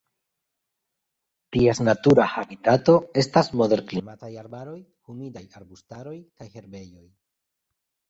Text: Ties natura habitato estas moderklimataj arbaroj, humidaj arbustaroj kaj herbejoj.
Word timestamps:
Ties 1.55 1.81
natura 1.89 2.25
habitato 2.39 2.97
estas 3.25 3.51
moderklimataj 3.63 4.33
arbaroj, 4.47 4.77
humidaj 5.13 5.47
arbustaroj 5.63 6.19
kaj 6.27 6.53
herbejoj. 6.59 7.09